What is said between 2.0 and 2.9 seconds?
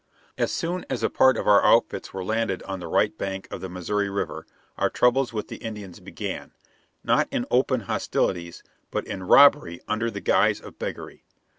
were landed on the